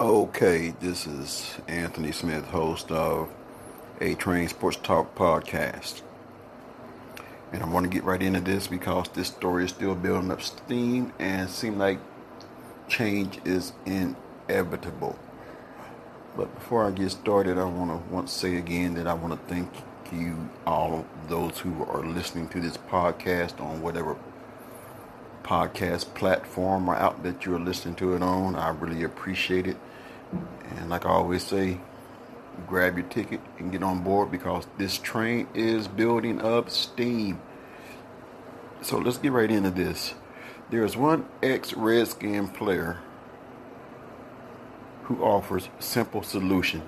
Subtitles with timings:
[0.00, 3.28] Okay, this is Anthony Smith, host of
[4.00, 6.02] a Train Sports Talk podcast.
[7.52, 10.40] And I want to get right into this because this story is still building up
[10.40, 11.98] steam and seems like
[12.86, 15.18] change is inevitable.
[16.36, 19.52] But before I get started, I want to once say again that I want to
[19.52, 19.68] thank
[20.12, 24.16] you all those who are listening to this podcast on whatever
[25.42, 28.54] podcast platform or outlet you're listening to it on.
[28.54, 29.76] I really appreciate it.
[30.32, 31.80] And like I always say,
[32.66, 37.40] grab your ticket and get on board because this train is building up steam.
[38.82, 40.14] So let's get right into this.
[40.70, 42.98] There's one ex Redskin player
[45.04, 46.82] who offers simple solution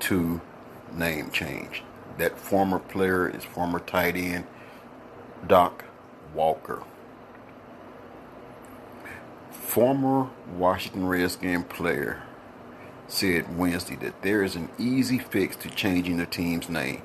[0.00, 0.40] to
[0.92, 1.82] name change.
[2.18, 4.44] That former player is former tight end
[5.46, 5.84] Doc
[6.34, 6.82] Walker
[9.72, 12.22] former Washington Redskin player
[13.08, 17.00] said Wednesday that there is an easy fix to changing the team's name,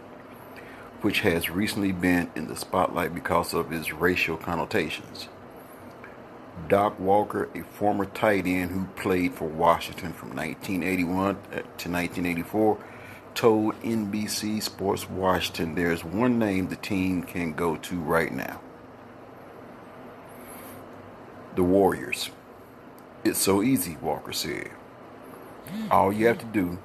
[0.99, 5.29] which has recently been in the spotlight because of its racial connotations.
[6.67, 12.77] Doc Walker, a former tight end who played for Washington from 1981 to 1984,
[13.33, 18.59] told NBC Sports Washington there's one name the team can go to right now
[21.55, 22.29] the Warriors.
[23.27, 24.71] It's so easy, Walker said.
[25.91, 26.77] All you have to do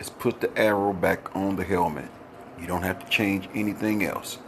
[0.00, 2.08] is put the arrow back on the helmet.
[2.60, 4.38] You don't have to change anything else.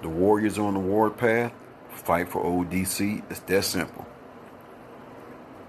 [0.00, 1.52] The Warriors on the warpath,
[1.90, 3.24] fight for ODC.
[3.28, 4.06] It's that simple.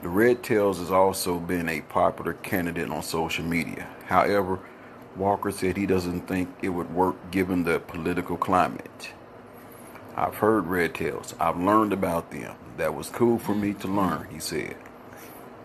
[0.01, 3.85] The Red Tails has also been a popular candidate on social media.
[4.05, 4.59] However,
[5.17, 9.11] Walker said he doesn't think it would work given the political climate.
[10.19, 11.33] I've heard red tails.
[11.39, 12.53] I've learned about them.
[12.75, 14.75] That was cool for me to learn, he said.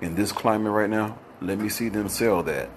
[0.00, 2.70] In this climate right now, let me see them sell that.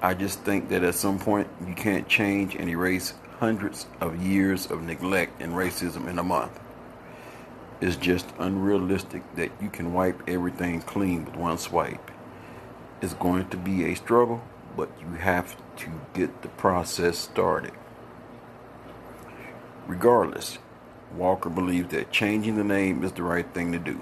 [0.00, 4.70] I just think that at some point you can't change and erase hundreds of years
[4.70, 6.58] of neglect and racism in a month.
[7.82, 12.10] It's just unrealistic that you can wipe everything clean with one swipe.
[13.02, 14.40] It's going to be a struggle,
[14.74, 17.72] but you have to get the process started.
[19.86, 20.58] Regardless,
[21.16, 24.00] Walker believes that changing the name is the right thing to do.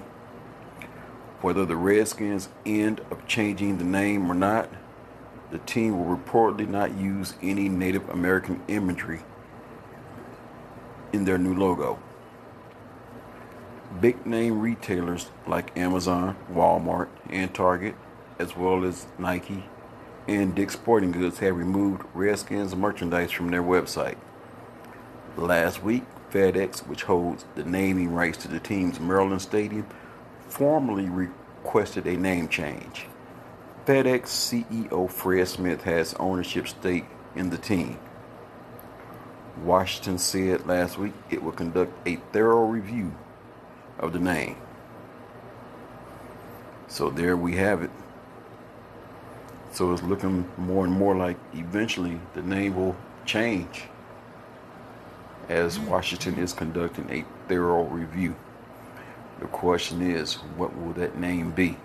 [1.41, 4.69] Whether the Redskins end up changing the name or not,
[5.51, 9.21] the team will reportedly not use any Native American imagery
[11.11, 11.99] in their new logo.
[13.99, 17.95] Big name retailers like Amazon, Walmart, and Target,
[18.39, 19.65] as well as Nike
[20.27, 24.17] and Dick's Sporting Goods, have removed Redskins merchandise from their website.
[25.35, 29.85] Last week, FedEx, which holds the naming rights to the team's Maryland Stadium,
[30.47, 33.07] formally requested a name change.
[33.85, 37.05] FedEx CEO Fred Smith has ownership stake
[37.35, 37.99] in the team.
[39.63, 43.13] Washington said last week it will conduct a thorough review
[43.99, 44.55] of the name.
[46.87, 47.91] So there we have it.
[49.73, 53.83] So it's looking more and more like eventually the name will change
[55.51, 58.33] as Washington is conducting a thorough review.
[59.41, 61.77] The question is, what will that name be?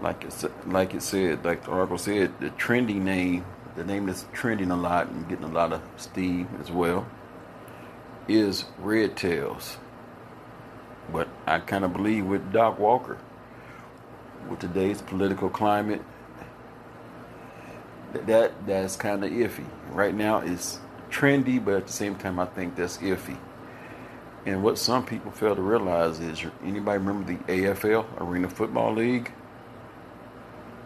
[0.00, 3.44] Like it, like it said, like the article said, the trending name,
[3.76, 7.06] the name that's trending a lot and getting a lot of steam as well,
[8.26, 9.76] is Red Tails.
[11.12, 13.18] But I kind of believe with Doc Walker,
[14.50, 16.02] with today's political climate,
[18.12, 19.64] that that's kind of iffy.
[19.90, 20.78] Right now, it's
[21.10, 23.38] trendy, but at the same time, I think that's iffy.
[24.44, 29.32] And what some people fail to realize is, anybody remember the AFL, Arena Football League?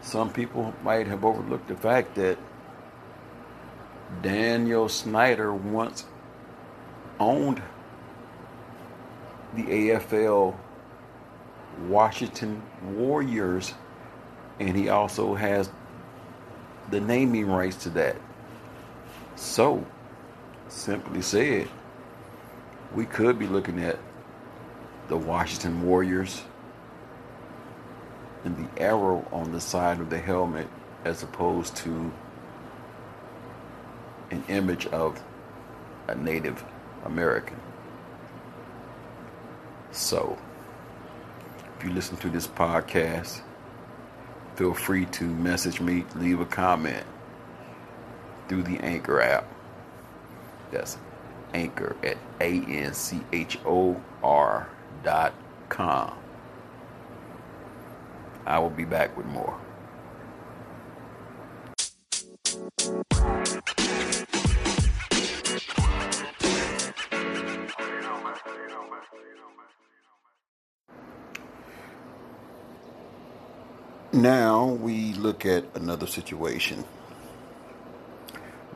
[0.03, 2.39] Some people might have overlooked the fact that
[4.23, 6.05] Daniel Snyder once
[7.19, 7.63] owned
[9.55, 10.55] the AFL
[11.89, 13.75] Washington Warriors,
[14.61, 15.71] and he also has
[16.91, 18.17] the naming rights to that.
[19.35, 19.85] So,
[20.69, 21.69] simply said,
[22.95, 23.99] we could be looking at
[25.09, 26.43] the Washington Warriors
[28.45, 30.69] and the arrow on the side of the helmet
[31.05, 32.13] as opposed to
[34.31, 35.23] an image of
[36.09, 36.65] a Native
[37.05, 37.61] American.
[39.93, 40.39] So,
[41.79, 43.41] if you listen to this podcast,
[44.57, 47.05] feel free to message me, leave a comment
[48.49, 49.47] through the Anchor app.
[50.73, 50.97] That's
[51.53, 54.69] Anchor at A N C H O R
[55.05, 55.35] dot
[55.69, 56.17] com.
[58.47, 59.59] I will be back with more.
[74.27, 76.85] Now we look at another situation.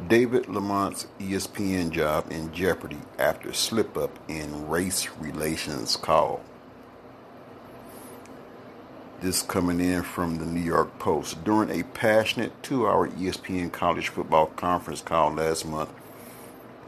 [0.07, 6.41] David Lamont's ESPN job in jeopardy after slip up in race relations call.
[9.23, 11.43] This coming in from the New York Post.
[11.43, 15.91] During a passionate two hour ESPN college football conference call last month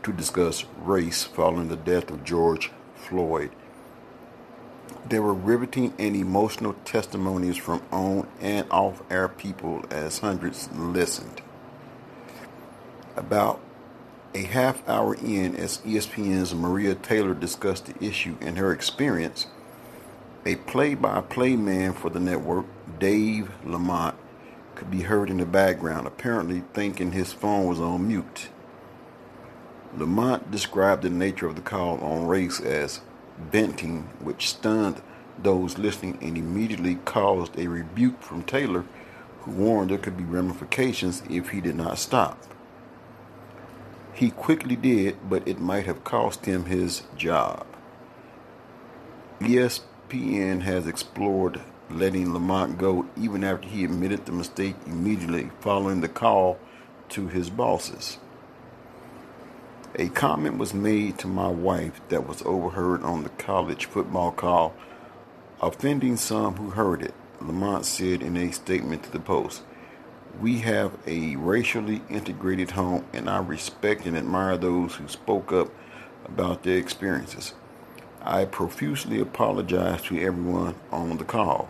[0.05, 3.51] to discuss race following the death of George Floyd,
[5.09, 11.41] there were riveting and emotional testimonies from on and off air people as hundreds listened.
[13.17, 13.61] About
[14.35, 19.47] a half hour in, as ESPN's Maria Taylor discussed the issue and her experience,
[20.47, 22.67] a play by play man for the network,
[22.99, 24.17] Dave Lamont,
[24.75, 28.49] could be heard in the background, apparently thinking his phone was on mute.
[29.97, 33.03] Lamont described the nature of the call on race as
[33.39, 35.03] venting, which stunned
[35.43, 38.85] those listening and immediately caused a rebuke from Taylor,
[39.41, 42.39] who warned there could be ramifications if he did not stop.
[44.15, 47.67] He quickly did, but it might have cost him his job.
[49.41, 56.09] ESPN has explored letting Lamont go even after he admitted the mistake immediately following the
[56.09, 56.59] call
[57.11, 58.19] to his bosses.
[59.97, 64.75] A comment was made to my wife that was overheard on the college football call,
[65.61, 67.13] offending some who heard it.
[67.43, 69.63] Lamont said in a statement to the Post,
[70.41, 75.69] We have a racially integrated home, and I respect and admire those who spoke up
[76.25, 77.53] about their experiences.
[78.23, 81.69] I profusely apologize to everyone on the call.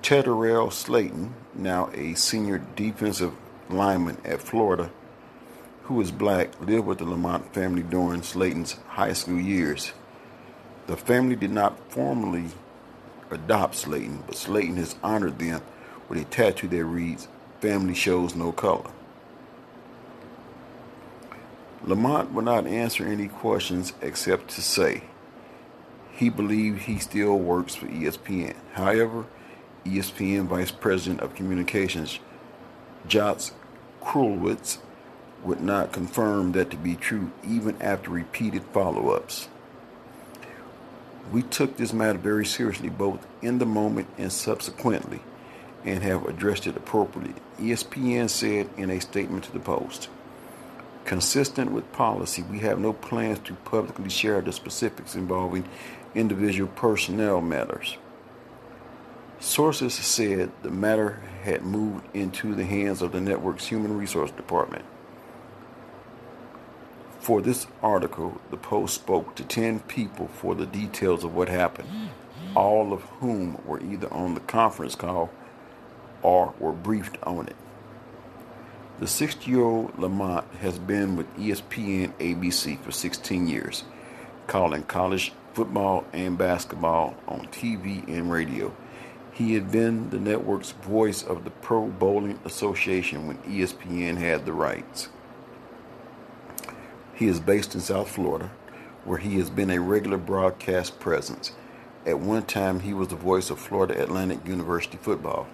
[0.00, 3.32] Tedarrell Slayton, now a senior defensive
[3.68, 4.90] lineman at Florida,
[5.84, 9.92] who is black, lived with the Lamont family during Slayton's high school years.
[10.86, 12.46] The family did not formally
[13.30, 15.62] adopt Slayton, but Slayton has honored them
[16.08, 17.28] with a tattoo that reads,
[17.60, 18.90] Family Shows No Color.
[21.82, 25.04] Lamont would not answer any questions except to say
[26.14, 28.54] he believed he still works for ESPN.
[28.72, 29.26] However,
[29.84, 32.20] ESPN Vice President of Communications
[33.06, 33.50] Josh
[34.02, 34.78] Krulewitz
[35.42, 39.48] would not confirm that to be true even after repeated follow ups.
[41.32, 45.20] We took this matter very seriously both in the moment and subsequently
[45.84, 50.08] and have addressed it appropriately, ESPN said in a statement to the Post.
[51.04, 55.68] Consistent with policy, we have no plans to publicly share the specifics involving
[56.14, 57.98] individual personnel matters.
[59.40, 64.84] Sources said the matter had moved into the hands of the network's human resource department.
[67.20, 71.88] For this article, the Post spoke to 10 people for the details of what happened,
[72.54, 75.30] all of whom were either on the conference call
[76.22, 77.56] or were briefed on it.
[79.00, 83.84] The 60 year old Lamont has been with ESPN ABC for 16 years,
[84.46, 88.74] calling college football and basketball on TV and radio.
[89.34, 94.52] He had been the network's voice of the Pro Bowling Association when ESPN had the
[94.52, 95.08] rights.
[97.14, 98.52] He is based in South Florida,
[99.04, 101.50] where he has been a regular broadcast presence.
[102.06, 105.48] At one time, he was the voice of Florida Atlantic University football.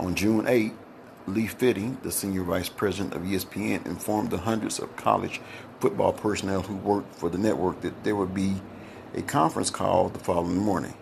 [0.00, 0.72] On June 8,
[1.28, 5.40] Lee Fitting, the senior vice president of ESPN, informed the hundreds of college
[5.78, 8.56] football personnel who worked for the network that there would be
[9.14, 10.94] a conference call the following morning.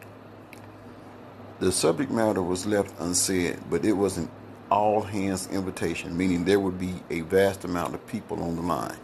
[1.60, 4.28] The subject matter was left unsaid, but it was an
[4.70, 8.96] all hands invitation, meaning there would be a vast amount of people on the line.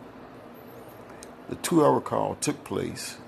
[1.48, 3.18] The two hour call took place,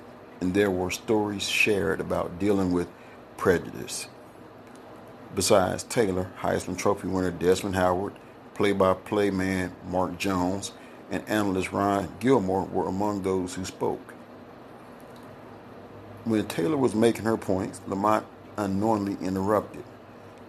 [0.41, 2.88] and there were stories shared about dealing with
[3.37, 4.09] prejudice.
[5.35, 8.14] Besides Taylor, Heisman Trophy winner Desmond Howard,
[8.55, 10.73] play by play man Mark Jones,
[11.11, 14.14] and analyst Rod Gilmore were among those who spoke.
[16.25, 19.85] When Taylor was making her points, Lamont unknowingly interrupted.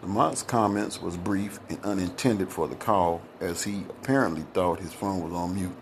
[0.02, 5.24] Lamont's comments was brief and unintended for the call, as he apparently thought his phone
[5.24, 5.76] was on mute.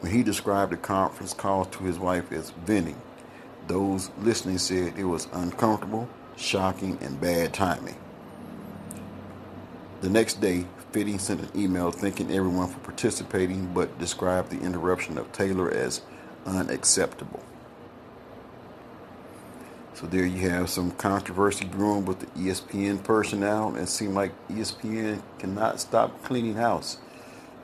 [0.00, 3.00] When he described the conference call to his wife as venting,
[3.66, 7.96] those listening said it was uncomfortable, shocking, and bad timing.
[10.02, 15.18] The next day, Fitting sent an email thanking everyone for participating, but described the interruption
[15.18, 16.00] of Taylor as
[16.46, 17.42] unacceptable.
[19.96, 23.74] So there you have some controversy brewing with the ESPN personnel.
[23.76, 26.98] It seems like ESPN cannot stop cleaning house.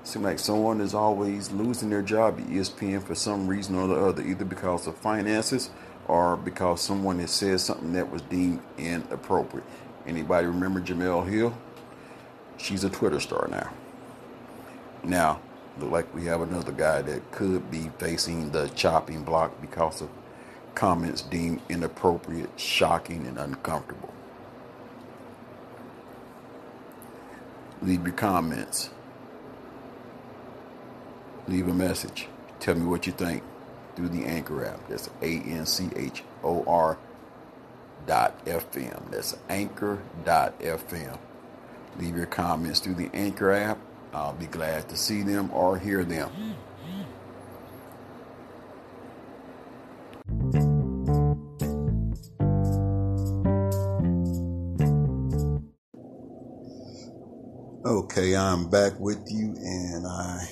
[0.03, 3.97] It like someone is always losing their job at ESPN for some reason or the
[3.97, 5.69] other, either because of finances
[6.09, 9.67] or because someone has said something that was deemed inappropriate.
[10.07, 11.55] Anybody remember Jemele Hill?
[12.57, 13.71] She's a Twitter star now.
[15.05, 15.43] Now,
[15.79, 20.09] look like we have another guy that could be facing the chopping block because of
[20.75, 24.13] comments deemed inappropriate, shocking, and uncomfortable.
[27.83, 28.91] Leave your comments.
[31.49, 32.29] Leave a message.
[32.61, 33.43] Tell me what you think
[33.97, 34.89] through the Anchor app.
[34.89, 36.97] That's A N C H O R
[38.07, 39.11] dot FM.
[39.11, 41.19] That's Anchor dot FM.
[41.99, 43.79] Leave your comments through the Anchor app.
[44.15, 46.31] I'll be glad to see them or hear them.
[57.93, 60.49] Okay, I'm back with you, and I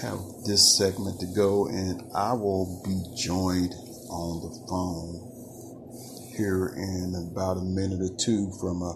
[0.00, 3.74] have this segment to go, and I will be joined
[4.08, 5.20] on the phone
[6.34, 8.94] here in about a minute or two from a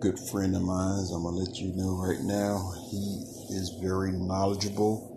[0.00, 1.06] good friend of mine.
[1.14, 2.74] I'm gonna let you know right now.
[2.90, 3.22] He
[3.54, 5.14] is very knowledgeable,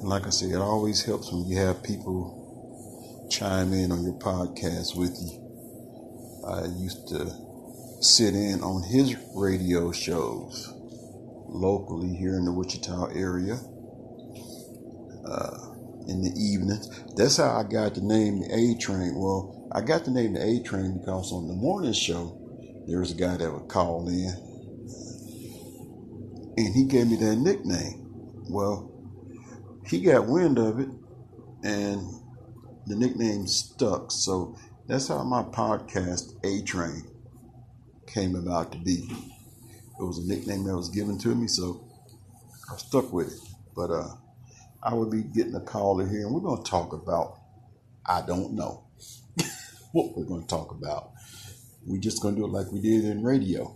[0.00, 4.18] and like I said, it always helps when you have people chime in on your
[4.18, 5.38] podcast with you.
[6.44, 7.45] I used to
[8.00, 10.72] sit in on his radio shows
[11.48, 13.54] locally here in the Wichita area
[15.26, 15.74] uh,
[16.06, 16.88] in the evenings.
[17.14, 19.14] That's how I got the name the A Train.
[19.16, 22.38] Well, I got the name the A Train because on the morning show,
[22.86, 24.46] there was a guy that would call in
[26.56, 28.04] and he gave me that nickname.
[28.48, 28.92] Well,
[29.86, 30.88] he got wind of it
[31.62, 32.00] and
[32.86, 34.10] the nickname stuck.
[34.10, 37.02] So that's how my podcast, A Train,
[38.06, 39.08] came about to be.
[39.98, 41.84] It was a nickname that was given to me, so
[42.72, 43.40] I stuck with it.
[43.74, 44.08] But uh,
[44.82, 47.38] I will be getting a caller here, and we're going to talk about
[48.06, 48.84] I don't know
[49.92, 51.12] what we're going to talk about.
[51.86, 53.74] We're just going to do it like we did in radio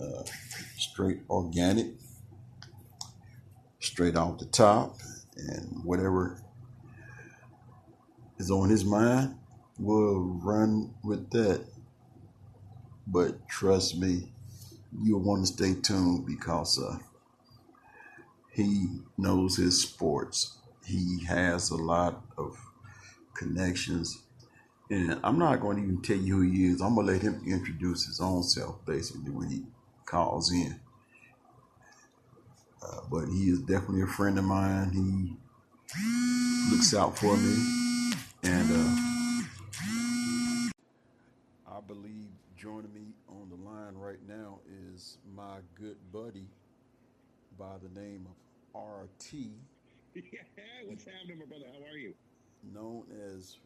[0.00, 0.24] uh,
[0.76, 1.88] straight organic,
[3.80, 4.96] straight off the top,
[5.36, 6.42] and whatever
[8.38, 9.36] is on his mind,
[9.78, 11.64] we'll run with that.
[13.06, 14.28] But trust me,
[15.02, 16.98] you'll want to stay tuned because uh,
[18.50, 18.86] he
[19.18, 20.56] knows his sports.
[20.86, 22.56] He has a lot of
[23.34, 24.22] connections.
[24.90, 26.80] And I'm not going to even tell you who he is.
[26.80, 29.64] I'm going to let him introduce his own self basically when he
[30.04, 30.80] calls in.
[32.82, 34.90] Uh, but he is definitely a friend of mine.
[34.92, 35.36] He
[36.74, 37.56] looks out for me.
[38.42, 38.96] And uh,
[41.66, 42.28] I believe
[42.64, 44.58] joining me on the line right now
[44.94, 46.46] is my good buddy
[47.58, 48.26] by the name
[48.74, 49.34] of RT.
[50.14, 50.20] Yeah,
[50.86, 51.64] what's happening, my brother?
[51.72, 52.14] How are you?
[52.72, 53.02] Known
[53.34, 53.58] as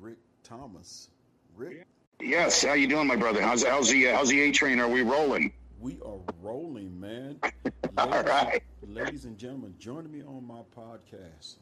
[0.00, 1.10] Rick Thomas.
[1.56, 1.86] Rick?
[2.20, 3.40] Yes, how you doing, my brother?
[3.40, 4.80] How's how's the uh, how's the A train?
[4.80, 5.52] Are we rolling?
[5.80, 7.38] We are rolling, man.
[7.96, 8.62] All ladies, right.
[8.84, 11.58] ladies and gentlemen, joining me on my podcast.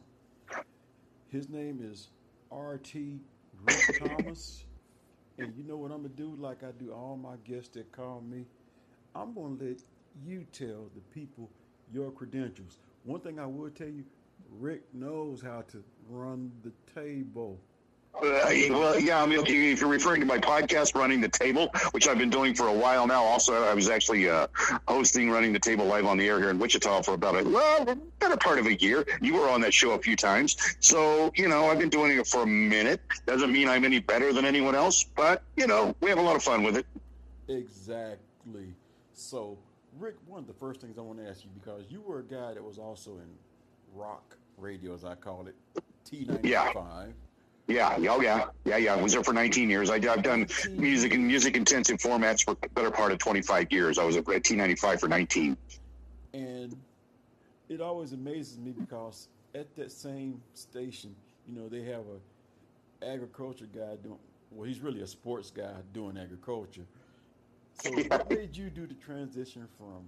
[1.28, 2.08] His name is
[2.50, 2.94] RT
[3.62, 4.64] Rick Thomas.
[5.40, 6.36] And you know what I'm gonna do?
[6.38, 8.44] Like I do all my guests that call me.
[9.14, 9.78] I'm gonna let
[10.22, 11.50] you tell the people
[11.92, 12.78] your credentials.
[13.04, 14.04] One thing I will tell you,
[14.58, 17.58] Rick knows how to run the table.
[18.14, 18.22] Uh,
[18.70, 19.22] well, yeah.
[19.22, 22.54] I mean, if you're referring to my podcast, running the table, which I've been doing
[22.54, 23.22] for a while now.
[23.22, 24.46] Also, I was actually uh,
[24.86, 27.84] hosting running the table live on the air here in Wichita for about a well,
[28.18, 29.06] better part of a year.
[29.20, 32.26] You were on that show a few times, so you know I've been doing it
[32.26, 33.00] for a minute.
[33.26, 36.36] Doesn't mean I'm any better than anyone else, but you know we have a lot
[36.36, 36.86] of fun with it.
[37.48, 38.74] Exactly.
[39.14, 39.56] So,
[39.98, 42.24] Rick, one of the first things I want to ask you because you were a
[42.24, 43.28] guy that was also in
[43.94, 45.54] rock radio, as I call it,
[46.10, 46.44] T95.
[46.44, 46.72] Yeah,
[47.78, 48.94] oh yeah, yeah, yeah.
[48.94, 49.90] I was there for 19 years.
[49.90, 50.46] I, I've done
[50.76, 53.98] music and music intensive formats for the better part of 25 years.
[53.98, 55.56] I was at T95 for 19.
[56.34, 56.76] And
[57.68, 61.14] it always amazes me because at that same station,
[61.48, 64.18] you know, they have a agriculture guy doing.
[64.50, 66.86] Well, he's really a sports guy doing agriculture.
[67.74, 68.04] So, Yeah.
[68.10, 70.04] what made you do the transition from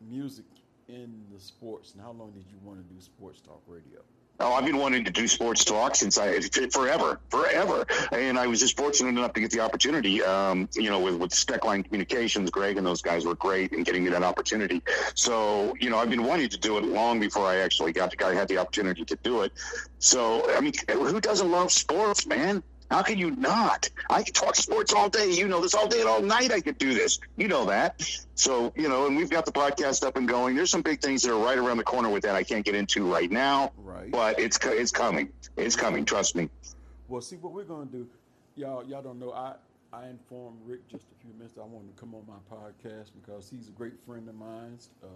[0.00, 0.44] music
[0.88, 4.00] in the sports, and how long did you want to do sports talk radio?
[4.38, 6.40] Oh, I've been wanting to do sports talk since I
[6.70, 10.22] forever, forever, and I was just fortunate enough to get the opportunity.
[10.22, 14.04] Um, you know, with with Steckline Communications, Greg and those guys were great in getting
[14.04, 14.82] me that opportunity.
[15.14, 18.16] So, you know, I've been wanting to do it long before I actually got the
[18.16, 19.52] guy had the opportunity to do it.
[20.00, 22.62] So, I mean, who doesn't love sports, man?
[22.90, 23.90] How can you not?
[24.08, 25.32] I can talk sports all day.
[25.32, 26.52] You know this all day and all night.
[26.52, 27.18] I could do this.
[27.36, 28.08] You know that.
[28.34, 30.54] So you know, and we've got the podcast up and going.
[30.54, 32.36] There's some big things that are right around the corner with that.
[32.36, 33.72] I can't get into right now.
[33.76, 34.10] Right.
[34.10, 35.30] But it's it's coming.
[35.56, 36.04] It's coming.
[36.04, 36.48] Trust me.
[37.08, 38.06] Well, see what we're gonna do,
[38.54, 38.84] y'all.
[38.84, 39.32] Y'all don't know.
[39.32, 39.54] I
[39.92, 41.54] I informed Rick just a few minutes.
[41.58, 44.78] I wanted to come on my podcast because he's a great friend of mine.
[45.02, 45.06] Uh,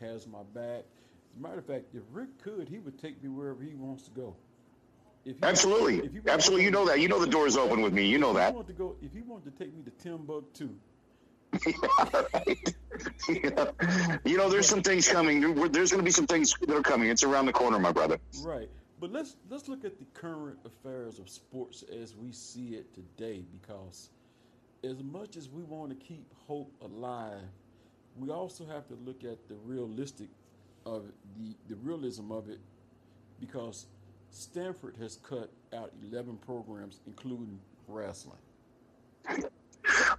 [0.00, 0.84] has my back.
[1.32, 4.04] As a matter of fact, if Rick could, he would take me wherever he wants
[4.04, 4.34] to go.
[5.26, 5.98] If Absolutely.
[5.98, 6.64] If you Absolutely.
[6.64, 7.00] You know that.
[7.00, 8.06] You know the door is open with me.
[8.06, 8.50] You know that.
[8.50, 10.70] If you want to go, if he wanted to take me to Timbuktu.
[13.28, 13.66] yeah.
[14.24, 15.40] You know, there's some things coming.
[15.70, 17.08] There's going to be some things that are coming.
[17.10, 18.18] It's around the corner, my brother.
[18.42, 18.70] Right.
[19.00, 23.44] But let's let's look at the current affairs of sports as we see it today,
[23.52, 24.10] because
[24.82, 27.42] as much as we want to keep hope alive,
[28.16, 30.28] we also have to look at the realistic
[30.86, 31.04] of
[31.36, 32.60] the the realism of it,
[33.40, 33.86] because
[34.36, 38.38] Stanford has cut out 11 programs, including wrestling.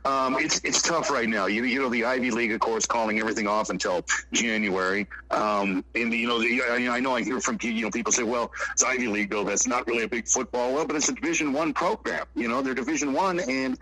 [0.06, 1.46] Um, it's it's tough right now.
[1.48, 5.08] You you know the Ivy League, of course, calling everything off until January.
[5.30, 8.24] Um, and you know the, I, I know I hear from you know people say,
[8.24, 9.44] well, it's Ivy League though.
[9.44, 10.74] That's not really a big football.
[10.74, 12.26] Well, but it's a Division One program.
[12.34, 13.78] You know they're Division One, and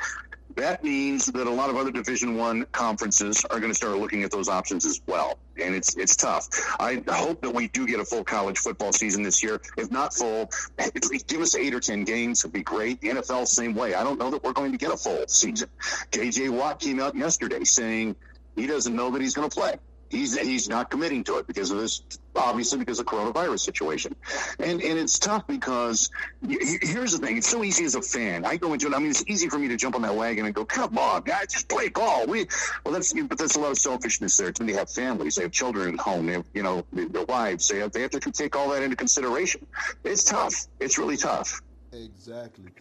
[0.56, 4.24] that means that a lot of other Division One conferences are going to start looking
[4.24, 6.48] at those options as well, and it's it's tough.
[6.80, 9.62] I hope that we do get a full college football season this year.
[9.78, 13.02] If not full, at least give us eight or ten games would be great.
[13.02, 13.94] The NFL same way.
[13.94, 15.70] I don't know that we're going to get a full season.
[16.12, 16.50] J.J.
[16.50, 18.16] Watt came out yesterday saying
[18.56, 19.76] he doesn't know that he's going to play
[20.10, 22.02] he's he's not committing to it because of this
[22.36, 24.16] obviously because of the coronavirus situation.
[24.60, 26.10] And and it's tough because
[26.48, 27.38] here's the thing.
[27.38, 28.46] It's so easy as a fan.
[28.46, 30.46] I go into it i mean it's easy for me to jump on that wagon
[30.46, 32.26] and go come on guys just play ball.
[32.28, 32.48] We
[32.84, 34.52] well that's but there's a lot of selfishness there.
[34.58, 37.68] When they have families they have children at home they have you know their wives
[37.68, 39.66] they have they have to take all that into consideration.
[40.04, 40.68] It's tough.
[40.80, 41.62] It's really tough.
[41.92, 42.72] Exactly.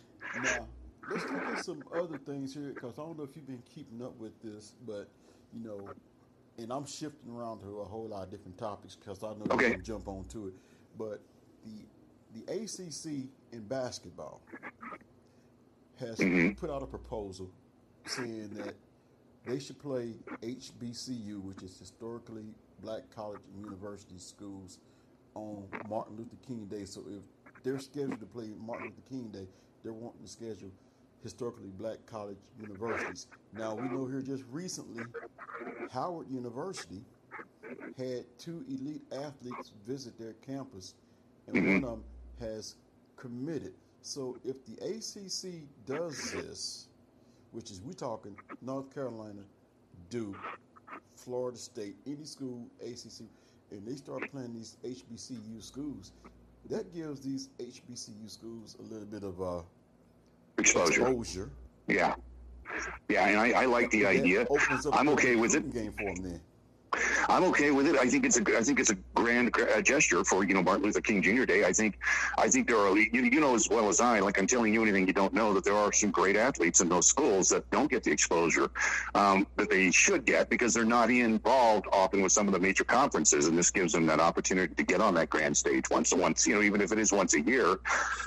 [0.42, 0.66] Now
[1.10, 4.02] let's look at some other things here because i don't know if you've been keeping
[4.02, 5.08] up with this but
[5.52, 5.90] you know
[6.58, 9.68] and I'm shifting around to a whole lot of different topics because I know okay.
[9.68, 10.54] you can jump onto it.
[10.96, 11.20] But
[11.64, 11.84] the
[12.34, 14.40] the ACC in basketball
[16.00, 16.52] has mm-hmm.
[16.52, 17.48] put out a proposal
[18.06, 18.74] saying that
[19.46, 22.46] they should play HBCU, which is historically
[22.80, 24.78] black college and university schools,
[25.34, 26.84] on Martin Luther King Day.
[26.84, 29.48] So if they're scheduled to play Martin Luther King Day,
[29.82, 30.70] they're wanting to schedule
[31.24, 33.26] historically black college universities.
[33.54, 35.02] Now, we know here just recently,
[35.90, 37.00] Howard University
[37.96, 40.94] had two elite athletes visit their campus,
[41.48, 42.04] and one of them
[42.38, 42.76] has
[43.16, 43.72] committed.
[44.02, 46.88] So, if the ACC does this,
[47.52, 49.40] which is we talking North Carolina,
[50.10, 50.36] Duke,
[51.16, 53.26] Florida State, any school, ACC,
[53.70, 56.12] and they start playing these HBCU schools,
[56.68, 59.62] that gives these HBCU schools a little bit of a
[60.58, 61.02] exposure.
[61.02, 61.50] exposure.
[61.86, 62.14] Yeah,
[63.08, 64.46] yeah, and I, I like the idea.
[64.92, 65.72] I'm okay with it.
[65.72, 66.40] Game for them then.
[67.28, 67.96] I'm okay with it.
[67.96, 70.84] I think it's a I think it's a grand uh, gesture for you know Martin
[70.84, 71.44] Luther King Jr.
[71.44, 71.64] Day.
[71.64, 71.98] I think
[72.38, 74.82] I think there are you, you know as well as I like I'm telling you
[74.82, 77.90] anything you don't know that there are some great athletes in those schools that don't
[77.90, 78.70] get the exposure
[79.14, 82.84] um, that they should get because they're not involved often with some of the major
[82.84, 86.46] conferences, and this gives them that opportunity to get on that grand stage once once
[86.46, 87.78] you know even if it is once a year,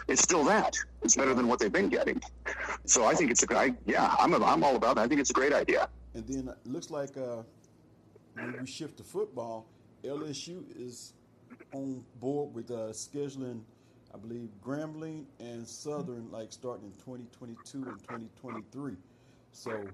[0.07, 0.75] it's still that.
[1.03, 2.21] It's better than what they've been getting.
[2.85, 5.01] So I think it's a I, yeah I'm a, I'm all about it.
[5.01, 5.89] I think it's a great idea.
[6.13, 7.15] And then it looks like.
[7.17, 7.43] Uh
[8.37, 9.67] when we shift to football,
[10.03, 11.13] LSU is
[11.73, 13.61] on board with uh, scheduling,
[14.13, 18.93] I believe, Grambling and Southern like starting in 2022 and 2023.
[19.51, 19.85] So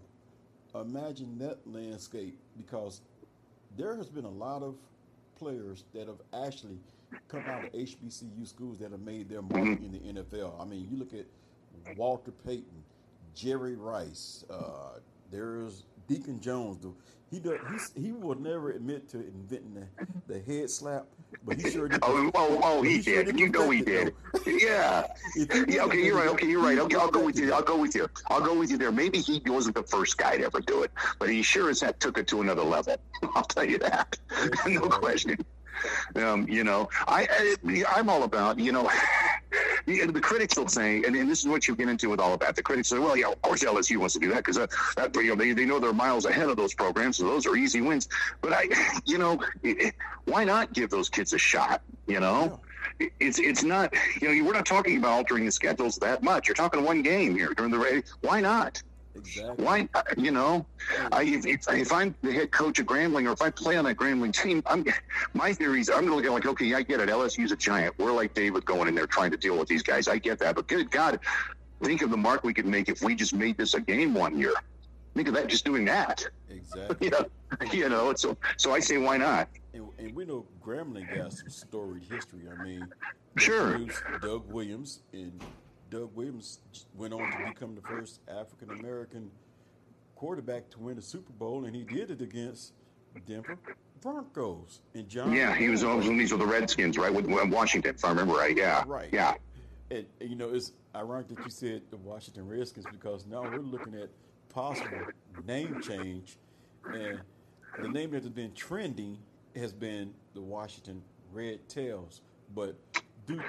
[0.76, 3.02] imagine that landscape because
[3.78, 4.76] there has been a lot of
[5.38, 6.80] players that have actually
[7.28, 10.60] come out of HBCU schools that have made their mark in the NFL.
[10.62, 11.26] I mean, you look at
[11.98, 12.84] Walter Payton,
[13.36, 14.46] Jerry Rice.
[14.50, 15.00] Uh,
[15.32, 16.80] there's Deacon Jones.
[16.80, 16.92] The,
[17.32, 17.58] he does.
[17.96, 21.08] He, he will never admit to inventing the, the head slap,
[21.44, 22.00] but he sure did.
[22.04, 23.28] oh, oh, oh, he, he did.
[23.30, 24.14] Sure you know he did.
[24.46, 25.08] yeah.
[25.36, 25.84] yeah.
[25.84, 26.28] Okay, you're right.
[26.28, 26.78] Okay, you're right.
[26.78, 27.52] Okay, I'll go with you.
[27.52, 28.08] I'll go with you.
[28.28, 28.92] I'll go with you there.
[28.92, 31.98] Maybe he wasn't the first guy to ever do it, but he sure as heck
[31.98, 32.98] took it to another level.
[33.36, 34.16] I'll tell you that.
[34.68, 35.44] no question.
[36.16, 38.90] Um, you know, I, I I'm all about you know.
[39.86, 42.40] The critics will say, and, and, this is what you get into with all of
[42.40, 42.56] that.
[42.56, 45.16] The critics say, well, yeah, of course LSU wants to do that because that, that,
[45.16, 47.82] you know, they, they know they're miles ahead of those programs, so those are easy
[47.82, 48.08] wins.
[48.42, 48.68] But I,
[49.06, 49.40] you know,
[50.26, 51.82] why not give those kids a shot?
[52.08, 52.60] You know,
[53.20, 56.48] it's it's not you know we're not talking about altering the schedules that much.
[56.48, 58.04] You're talking one game here during the race.
[58.22, 58.82] Why not?
[59.16, 59.64] Exactly.
[59.64, 60.66] Why, you know,
[61.12, 63.96] I, if, if I'm the head coach of Grambling or if I play on that
[63.96, 64.86] Grambling team, I'm
[65.34, 65.90] my theories.
[65.90, 67.10] I'm going to look at like, okay, I get it.
[67.10, 67.98] LSU's a giant.
[68.00, 70.08] We're like David going in there trying to deal with these guys.
[70.08, 71.20] I get that, but good God,
[71.82, 74.38] think of the mark we could make if we just made this a game one
[74.38, 74.54] year.
[75.16, 76.26] Think of that, just doing that.
[76.50, 77.08] Exactly.
[77.08, 77.26] you know,
[77.72, 78.14] you know.
[78.14, 79.50] So, so I say, why not?
[79.74, 82.42] And, and we know Grambling got some storied history.
[82.48, 82.88] I mean,
[83.38, 83.80] Sure.
[84.22, 85.42] Doug Williams and
[85.94, 86.58] Doug Williams
[86.96, 89.30] went on to become the first African American
[90.16, 92.74] quarterback to win a Super Bowl, and he did it against
[93.28, 93.60] Denver
[94.02, 94.82] Broncos.
[94.96, 97.14] And John, Yeah, he was always these were the Redskins, right?
[97.14, 98.58] With, with Washington, if I remember right.
[98.58, 99.10] Yeah, Right.
[99.12, 99.36] Yeah,
[99.92, 103.62] And, and, you know, it's ironic that you said the Washington Redskins because now we're
[103.62, 104.10] looking at
[104.50, 105.08] possible
[105.46, 106.40] name change,
[106.92, 107.20] and
[107.82, 109.20] the name that has been trending
[109.56, 112.22] has been the Washington Red Tails.
[112.56, 112.80] But
[113.26, 113.42] due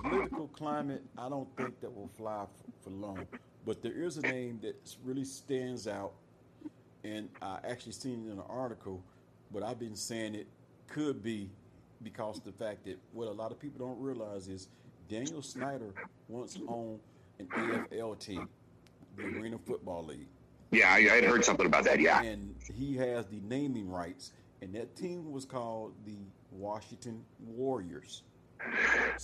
[0.00, 3.26] political climate, I don't think that will fly for, for long.
[3.64, 6.12] But there is a name that really stands out,
[7.04, 9.02] and I actually seen it in an article,
[9.52, 10.46] but I've been saying it
[10.88, 11.50] could be
[12.02, 14.68] because of the fact that what a lot of people don't realize is
[15.08, 15.92] Daniel Snyder
[16.28, 17.00] once owned
[17.38, 18.48] an AFL team,
[19.16, 20.28] the Arena Football League,
[20.70, 20.90] yeah.
[20.90, 22.00] I, I had heard something about that.
[22.00, 26.18] Yeah, and he has the naming rights, and that team was called the
[26.50, 28.22] Washington Warriors.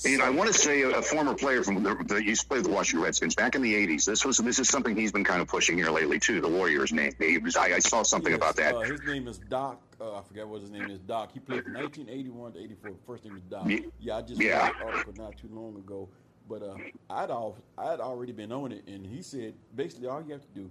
[0.05, 2.67] And I want to say a, former player from the, the used to play with
[2.67, 4.05] the Washington Redskins back in the '80s.
[4.05, 6.41] This was this is something he's been kind of pushing here lately too.
[6.41, 7.13] The Warriors name.
[7.43, 8.75] Was, I, I saw something Yes, about that.
[8.75, 9.81] Uh, his name is Doc.
[10.01, 10.99] Uh, I forget what his name is.
[11.01, 11.33] Doc.
[11.33, 12.91] He played from 1981 to 84.
[13.07, 13.69] First name is Doc.
[13.69, 14.67] Ye- Yeah, I just yeah.
[14.67, 16.09] read the article not too long ago.
[16.49, 16.75] But uh,
[17.11, 20.55] I'd al- I'd already been on it, and he said basically all you have to
[20.55, 20.71] do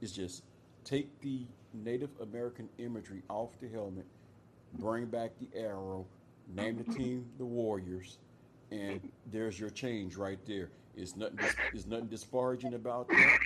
[0.00, 0.42] is just
[0.84, 4.06] take the Native American imagery off the helmet,
[4.78, 6.06] bring back the arrow,
[6.54, 8.18] name the team the Warriors,
[8.70, 10.70] and there's your change right there.
[10.96, 11.38] It's nothing.
[11.72, 13.38] It's nothing disparaging about that.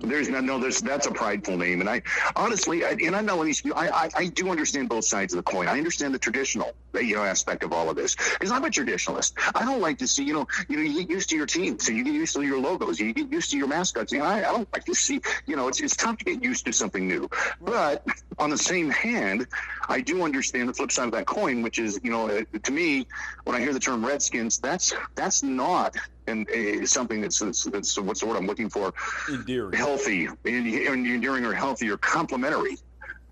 [0.00, 2.02] There's no, no, there's that's a prideful name, and I
[2.34, 5.68] honestly, I, and I know I, I, I do understand both sides of the coin.
[5.68, 9.32] I understand the traditional, you know, aspect of all of this because I'm a traditionalist.
[9.54, 11.78] I don't like to see, you know, you know, you get used to your team,
[11.78, 14.12] so you get used to your logos, you get used to your mascots.
[14.12, 16.42] You know, I, I don't like to see, you know, it's it's tough to get
[16.42, 17.28] used to something new.
[17.60, 18.06] But
[18.38, 19.46] on the same hand,
[19.88, 22.72] I do understand the flip side of that coin, which is, you know, uh, to
[22.72, 23.06] me,
[23.44, 27.98] when I hear the term Redskins, that's that's not and uh, something that's, that's that's
[27.98, 28.92] what's the word I'm looking for
[29.28, 29.72] Endearing.
[29.72, 30.66] healthy and
[31.06, 32.76] enduring or healthy or complementary.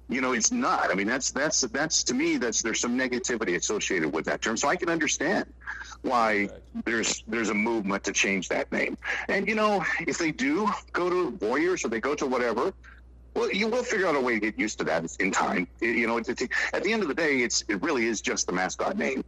[0.09, 0.91] You know, it's not.
[0.91, 4.57] I mean, that's that's that's to me that's there's some negativity associated with that term.
[4.57, 5.47] So I can understand
[6.03, 6.51] why
[6.85, 8.99] there's there's a movement to change that name.
[9.29, 12.75] And you know, if they do go to Warriors or they go to whatever,
[13.35, 15.67] well, you will figure out a way to get used to that in time.
[15.81, 16.43] It- you know, it's, it's,
[16.75, 19.25] at the end of the day, it's it really is just the mascot name.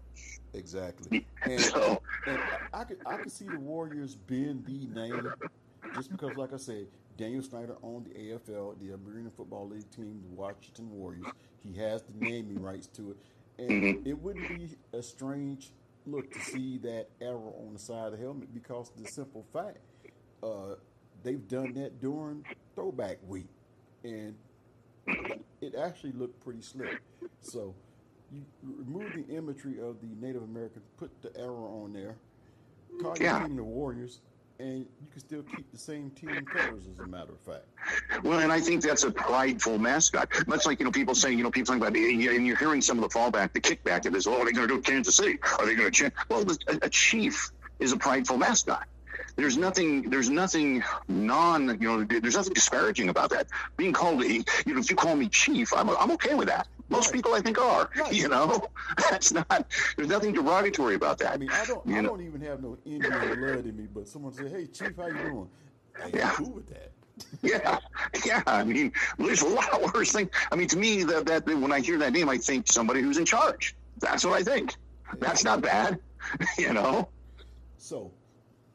[0.56, 1.26] Exactly.
[1.44, 2.38] And, So- and
[2.72, 5.32] I could I could see the Warriors being the name
[5.94, 10.20] just because, like I said, Daniel Snyder owned the AFL, the Arena Football League team,
[10.28, 11.26] the Washington Warriors.
[11.62, 13.16] He has the naming rights to it,
[13.58, 14.08] and Mm-hmm.
[14.08, 15.70] it wouldn't be a strange
[16.06, 19.78] look to see that arrow on the side of the helmet because the simple fact
[20.42, 20.74] uh,
[21.22, 23.48] they've done that during Throwback Week,
[24.04, 24.34] and
[25.60, 27.00] it actually looked pretty slick.
[27.40, 27.74] So
[28.32, 32.16] you remove the imagery of the Native American, put the arrow on there,
[33.00, 34.20] call your team the Warriors,
[34.58, 36.84] and you can still keep the same team colors.
[36.90, 37.64] As a matter of fact,
[38.24, 40.28] Well, and I think that's a prideful mascot.
[40.46, 43.02] Much like, you know, people saying, you know, people talking about, and you're hearing some
[43.02, 45.38] of the fallback, the kickback of this, oh, are they going to do Kansas City?
[45.58, 46.12] Are they going to change?
[46.28, 48.86] Well, a, a chief is a prideful mascot.
[49.36, 53.48] There's nothing, there's nothing non, you know, there's nothing disparaging about that.
[53.76, 56.66] Being called, a, you know, if you call me chief, I'm, I'm okay with that.
[56.88, 57.14] Most Right.
[57.14, 57.90] people, I think, are.
[57.96, 58.12] Right.
[58.12, 58.62] You know,
[59.11, 59.70] that's not.
[59.96, 61.33] There's nothing derogatory about that.
[61.33, 62.09] I mean, I don't, You I know?
[62.11, 65.18] don't even have no Indian blood in me, but someone said, "Hey, Chief, how you
[65.18, 65.49] doing?"
[66.03, 66.33] I'm Yeah.
[66.35, 66.92] cool with that.
[67.42, 67.79] Yeah,
[68.27, 68.42] yeah.
[68.46, 70.29] I mean, there's a lot worse things.
[70.53, 73.16] I mean, to me, that, that when I hear that name, I think somebody who's
[73.16, 73.75] in charge.
[74.01, 74.75] That's what I think.
[75.18, 75.99] That's not bad,
[76.59, 77.09] you know.
[77.79, 78.12] So,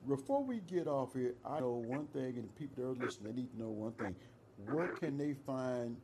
[0.08, 3.34] before we get off here, I know one thing, and the people that are listening,
[3.34, 4.16] they need to know one thing.
[4.58, 5.98] Where can they find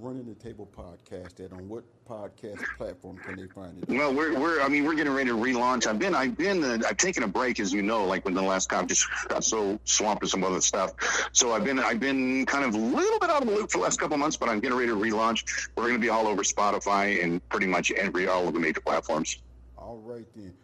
[0.00, 1.52] Running the Table podcast at?
[1.52, 3.88] On what podcast platform can they find it?
[3.88, 4.60] Well, we're we're.
[4.62, 5.86] I mean, we're getting ready to relaunch.
[5.86, 8.42] I've been I've been uh, I've taken a break, as you know, like when the
[8.42, 10.92] last time just got so swamped with some other stuff.
[11.32, 13.78] So I've been I've been kind of a little bit out of the loop for
[13.78, 15.68] the last couple of months, but I'm getting ready to relaunch.
[15.76, 18.80] We're going to be all over Spotify and pretty much every all of the major
[18.80, 19.38] platforms.
[19.76, 20.54] All right then,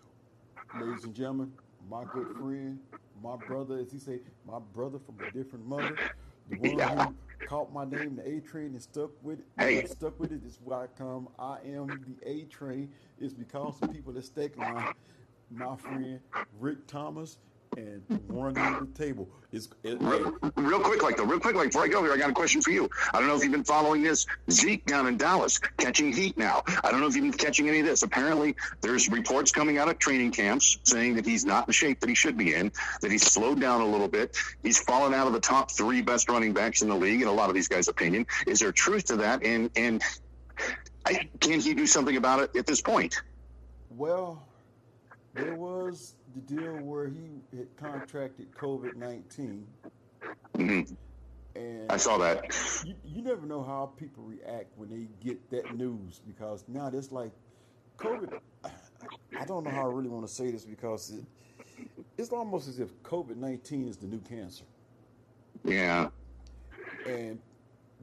[0.80, 1.52] ladies and gentlemen,
[1.90, 2.78] my good friend,
[3.22, 5.96] my brother, as he say, my brother from a different mother,
[6.50, 7.06] the one Yeah.
[7.06, 9.46] who caught my name, the A Train, and stuck with it.
[9.58, 9.84] Hey.
[9.86, 11.28] stuck with it is why I come.
[11.38, 11.86] I am
[12.20, 12.90] the A Train.
[13.18, 14.92] It's because of people that Steckline.
[15.50, 16.20] my friend
[16.58, 17.38] Rick Thomas
[17.76, 19.28] and running the table.
[19.52, 22.16] It's, it, real, real, quick, like though, real quick, like before I go here, I
[22.16, 22.88] got a question for you.
[23.12, 24.26] I don't know if you've been following this.
[24.50, 26.62] Zeke down in Dallas catching heat now.
[26.84, 28.02] I don't know if you've been catching any of this.
[28.02, 32.00] Apparently, there's reports coming out of training camps saying that he's not in the shape
[32.00, 32.70] that he should be in.
[33.00, 34.36] That he's slowed down a little bit.
[34.62, 37.32] He's fallen out of the top three best running backs in the league, in a
[37.32, 38.26] lot of these guys' opinion.
[38.46, 39.44] Is there truth to that?
[39.44, 40.02] And and
[41.06, 43.22] I, can he do something about it at this point?
[43.90, 44.46] Well,
[45.34, 46.14] there was
[46.46, 49.66] the deal where he had contracted COVID 19.
[50.54, 50.94] Mm-hmm.
[51.54, 52.44] And I saw that.
[52.84, 57.10] You, you never know how people react when they get that news because now it's
[57.10, 57.32] like
[57.96, 58.38] COVID.
[58.64, 61.24] I don't know how I really want to say this because it,
[62.16, 64.64] it's almost as if COVID 19 is the new cancer.
[65.64, 66.08] Yeah.
[67.06, 67.38] And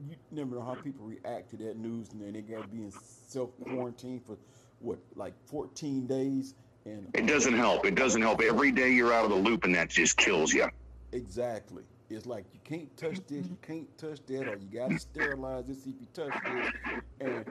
[0.08, 2.82] you never know how people react to that news, and then they got to be
[2.82, 2.92] in
[3.28, 4.36] self quarantine for
[4.80, 6.54] what, like 14 days
[6.86, 7.84] it doesn't help.
[7.84, 8.40] It doesn't help.
[8.40, 10.68] Every day you're out of the loop, and that just kills you.
[11.12, 11.82] Exactly.
[12.08, 15.66] It's like you can't touch this, you can't touch that, or you got to sterilize
[15.66, 17.02] this if you touch this.
[17.20, 17.44] And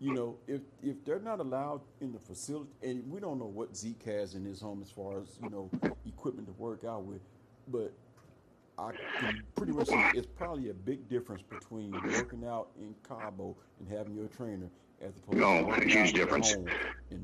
[0.00, 3.74] you know, if if they're not allowed in the facility, and we don't know what
[3.74, 5.70] Zeke has in his home as far as you know
[6.06, 7.22] equipment to work out with,
[7.68, 7.92] but
[8.78, 13.56] I can pretty much say it's probably a big difference between working out in Cabo
[13.80, 14.68] and having your trainer
[15.30, 16.56] no, huge difference.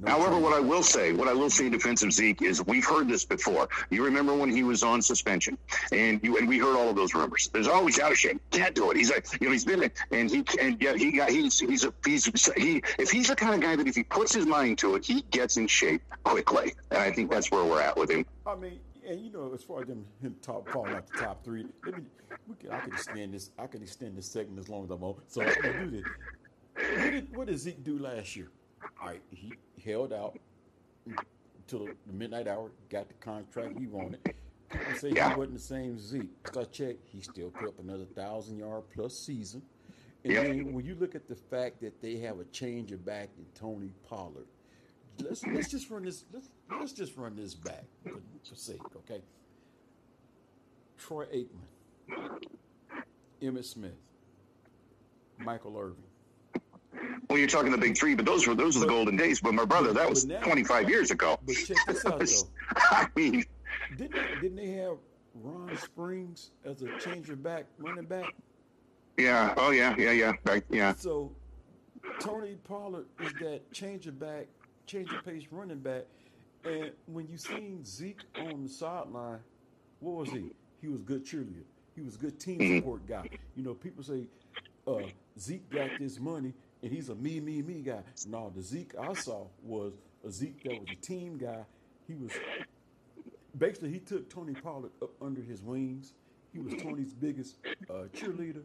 [0.07, 2.85] However, what I will say, what I will say in defense of Zeke is we've
[2.85, 3.69] heard this before.
[3.91, 5.57] You remember when he was on suspension,
[5.93, 7.49] and you and we heard all of those rumors.
[7.53, 8.97] There's always out of shape, can't do it.
[8.97, 11.93] He's like, you know, he's been and he and yeah, he got he's he's a,
[12.05, 14.95] he's he if he's the kind of guy that if he puts his mind to
[14.97, 18.27] it, he gets in shape quickly, and I think that's where we're at with him.
[18.47, 21.45] I mean, and you know, as far as them him top falling out the top
[21.45, 22.05] three, let me,
[22.47, 23.51] we can, I can extend this.
[23.59, 25.19] I can extend this segment as long as I want.
[25.29, 26.05] So I'm gonna do this.
[26.79, 28.51] What did, what did Zeke do last year?
[29.01, 29.53] All right, he
[29.85, 30.39] held out
[31.07, 34.35] until the midnight hour, got the contract he wanted.
[34.71, 35.31] I say yeah.
[35.31, 36.31] he wasn't the same Zeke.
[36.57, 39.63] I checked, he still put up another thousand yard plus season.
[40.25, 40.43] And yep.
[40.45, 43.47] then when you look at the fact that they have a change of back in
[43.55, 44.47] Tony Pollard,
[45.21, 49.23] let's let's just run this let's let's just run this back for, for sake, okay?
[50.99, 52.43] Troy Aikman,
[53.41, 53.93] Emmitt Smith,
[55.39, 56.03] Michael Irvin,
[57.29, 59.41] well, you're talking the big three, but those were those were the golden days.
[59.41, 61.39] But my brother, that was now, 25 years ago.
[61.45, 62.49] But check this out, though.
[62.77, 63.45] I mean,
[63.97, 64.97] didn't didn't they have
[65.35, 68.35] Ron Springs as a changer back running back?
[69.17, 69.55] Yeah.
[69.57, 69.95] Oh yeah.
[69.99, 70.13] Yeah.
[70.13, 70.33] Yeah.
[70.45, 70.65] Right.
[70.71, 70.95] Yeah.
[70.95, 71.33] So
[72.21, 74.47] Tony Pollard is that changer back,
[74.87, 76.05] changer pace running back.
[76.65, 79.41] And when you seen Zeke on the sideline,
[80.01, 80.53] what was he?
[80.81, 81.65] He was good cheerleader.
[81.95, 82.77] He was good team mm-hmm.
[82.79, 83.29] support guy.
[83.57, 84.27] You know, people say
[84.89, 85.03] uh,
[85.39, 88.01] Zeke got this money and he's a me, me, me guy.
[88.27, 89.93] No, the Zeke I saw was
[90.27, 91.65] a Zeke that was a team guy.
[92.07, 92.33] He was
[93.57, 96.13] basically he took Tony Pollard up under his wings.
[96.53, 97.57] He was Tony's biggest
[97.91, 98.63] uh, cheerleader,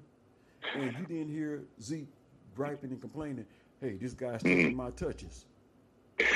[0.75, 2.07] and you didn't hear Zeke
[2.55, 3.45] griping and complaining.
[3.81, 5.45] Hey, this guy's taking my touches.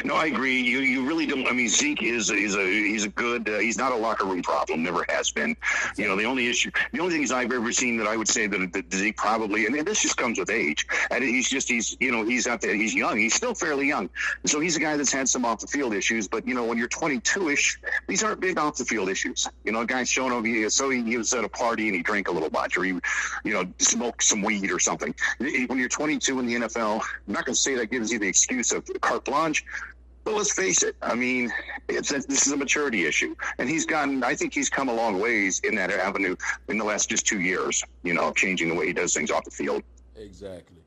[0.04, 0.60] No, I agree.
[0.62, 1.48] You you really don't.
[1.48, 3.50] I mean, Zeke is is a he's a good.
[3.50, 4.84] Uh, he's not a locker room problem.
[4.84, 5.56] Never has been.
[5.98, 8.48] You know, the only issue, the only things I've ever seen that I would say
[8.48, 10.88] that, that Zeke probably, and this just comes with age.
[11.12, 12.74] And he's just he's you know he's out there.
[12.74, 13.18] He's young.
[13.18, 14.10] He's still fairly young.
[14.46, 16.28] So he's a guy that's had some off the field issues.
[16.28, 19.48] But you know, when you're 22 ish, these aren't big off the field issues.
[19.64, 20.72] You know, a guy's showing up.
[20.72, 22.92] So he, he was at a party and he drank a little much, or he,
[23.44, 25.14] you know, smoked some weed or something.
[25.40, 28.28] When you're 22 in the NFL, I'm not going to say that gives you the
[28.28, 29.66] excuse of carte blanche
[30.28, 30.98] but let's face it.
[31.02, 31.54] I mean,
[31.88, 34.26] it's a, this is a maturity issue, and he's gotten.
[34.26, 36.36] I think he's come a long ways in that avenue
[36.68, 37.82] in the last just two years.
[38.04, 39.84] You know, changing the way he does things off the field.
[40.18, 40.82] Exactly.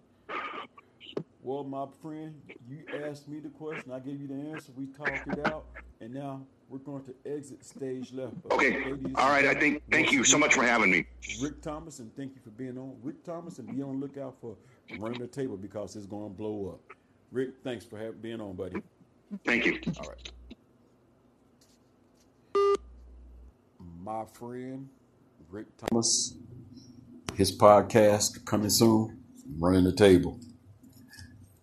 [1.42, 2.34] Well, my friend,
[2.68, 3.90] you asked me the question.
[3.92, 4.72] I gave you the answer.
[4.76, 5.64] We talked it out,
[6.02, 8.34] and now we're going to exit stage left.
[8.50, 8.92] Uh, okay.
[9.14, 9.46] All right.
[9.46, 9.82] I think.
[9.90, 11.06] Thank you so much for having me,
[11.40, 12.94] Rick Thomas, and thank you for being on.
[13.02, 14.54] Rick Thomas, and be on the lookout for
[14.98, 16.94] running the table because it's going to blow up.
[17.32, 18.82] Rick, thanks for having, being on, buddy.
[19.44, 19.78] Thank you.
[19.98, 20.30] All right.
[24.02, 24.88] My friend
[25.50, 26.34] Rick Thomas,
[27.34, 29.22] his podcast coming soon,
[29.58, 30.38] Running the Table.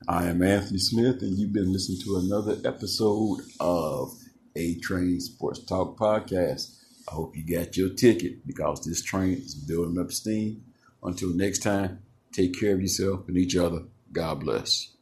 [0.08, 4.14] I am Anthony Smith, and you've been listening to another episode of
[4.56, 6.78] A Train Sports Talk Podcast.
[7.10, 10.64] I hope you got your ticket because this train is building up steam.
[11.04, 12.00] Until next time,
[12.32, 13.84] take care of yourself and each other.
[14.14, 14.97] God bless.